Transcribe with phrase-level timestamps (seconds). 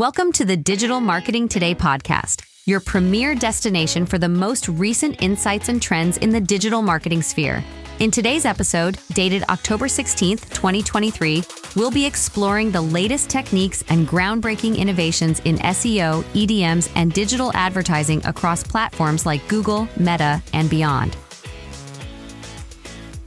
[0.00, 5.68] Welcome to the Digital Marketing Today podcast, your premier destination for the most recent insights
[5.68, 7.62] and trends in the digital marketing sphere.
[7.98, 11.44] In today's episode, dated October 16th, 2023,
[11.76, 18.24] we'll be exploring the latest techniques and groundbreaking innovations in SEO, EDMs, and digital advertising
[18.24, 21.14] across platforms like Google, Meta, and beyond.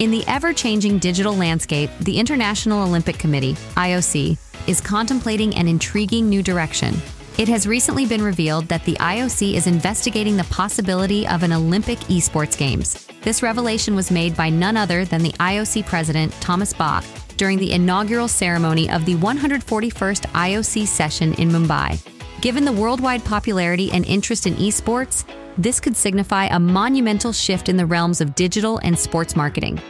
[0.00, 6.28] In the ever changing digital landscape, the International Olympic Committee, IOC, is contemplating an intriguing
[6.28, 6.96] new direction.
[7.38, 11.98] It has recently been revealed that the IOC is investigating the possibility of an Olympic
[12.10, 13.06] esports games.
[13.22, 17.04] This revelation was made by none other than the IOC president, Thomas Bach,
[17.36, 22.00] during the inaugural ceremony of the 141st IOC session in Mumbai.
[22.40, 25.24] Given the worldwide popularity and interest in esports,
[25.56, 29.80] this could signify a monumental shift in the realms of digital and sports marketing.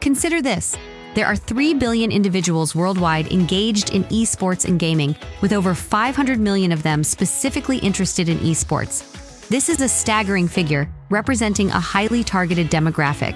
[0.00, 0.76] Consider this
[1.14, 6.70] there are 3 billion individuals worldwide engaged in esports and gaming, with over 500 million
[6.70, 9.48] of them specifically interested in esports.
[9.48, 13.34] This is a staggering figure, representing a highly targeted demographic.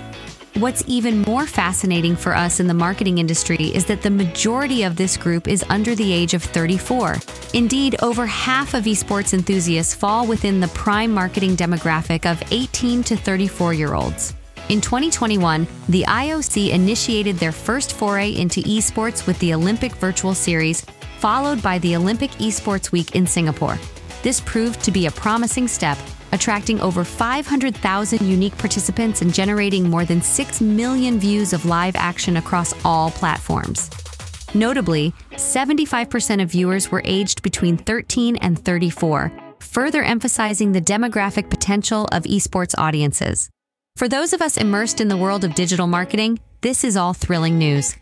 [0.58, 4.94] What's even more fascinating for us in the marketing industry is that the majority of
[4.94, 7.16] this group is under the age of 34.
[7.54, 13.16] Indeed, over half of esports enthusiasts fall within the prime marketing demographic of 18 to
[13.16, 14.32] 34 year olds.
[14.68, 20.82] In 2021, the IOC initiated their first foray into esports with the Olympic Virtual Series,
[21.18, 23.76] followed by the Olympic Esports Week in Singapore.
[24.22, 25.98] This proved to be a promising step,
[26.34, 32.36] attracting over 500,000 unique participants and generating more than 6 million views of live action
[32.36, 33.88] across all platforms.
[34.54, 42.04] Notably, 75% of viewers were aged between 13 and 34, further emphasizing the demographic potential
[42.12, 43.48] of esports audiences.
[43.96, 47.58] For those of us immersed in the world of digital marketing, this is all thrilling
[47.58, 47.96] news.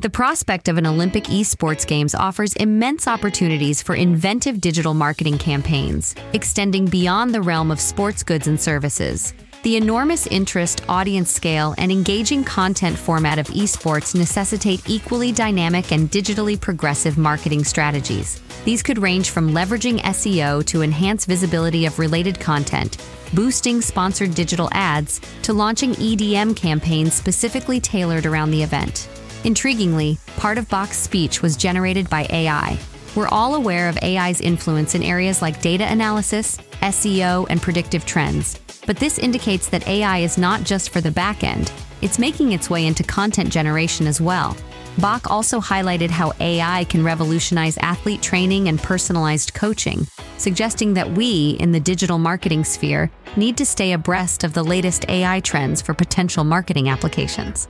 [0.00, 6.14] The prospect of an Olympic esports games offers immense opportunities for inventive digital marketing campaigns,
[6.32, 9.34] extending beyond the realm of sports goods and services.
[9.62, 16.10] The enormous interest, audience scale, and engaging content format of esports necessitate equally dynamic and
[16.10, 18.40] digitally progressive marketing strategies.
[18.64, 22.96] These could range from leveraging SEO to enhance visibility of related content,
[23.34, 29.06] boosting sponsored digital ads, to launching EDM campaigns specifically tailored around the event.
[29.44, 32.78] Intriguingly, part of Bach's speech was generated by AI.
[33.16, 38.60] We're all aware of AI's influence in areas like data analysis, SEO, and predictive trends.
[38.86, 42.68] But this indicates that AI is not just for the back end, it's making its
[42.68, 44.54] way into content generation as well.
[44.98, 50.06] Bach also highlighted how AI can revolutionize athlete training and personalized coaching,
[50.36, 55.08] suggesting that we, in the digital marketing sphere, need to stay abreast of the latest
[55.08, 57.68] AI trends for potential marketing applications.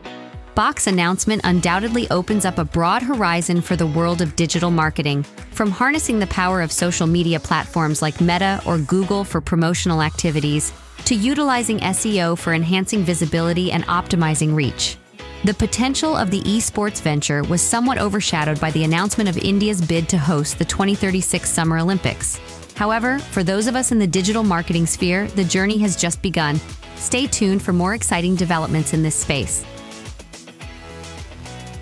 [0.61, 5.23] Bach's announcement undoubtedly opens up a broad horizon for the world of digital marketing,
[5.53, 10.71] from harnessing the power of social media platforms like Meta or Google for promotional activities
[11.07, 14.99] to utilizing SEO for enhancing visibility and optimizing reach.
[15.45, 20.11] The potential of the esports venture was somewhat overshadowed by the announcement of India's bid
[20.11, 22.39] to host the 2036 Summer Olympics.
[22.77, 26.61] However, for those of us in the digital marketing sphere, the journey has just begun.
[26.97, 29.65] Stay tuned for more exciting developments in this space.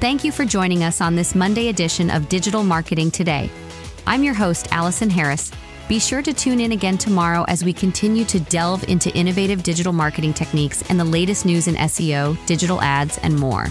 [0.01, 3.51] Thank you for joining us on this Monday edition of Digital Marketing Today.
[4.07, 5.51] I'm your host, Allison Harris.
[5.89, 9.93] Be sure to tune in again tomorrow as we continue to delve into innovative digital
[9.93, 13.67] marketing techniques and the latest news in SEO, digital ads, and more.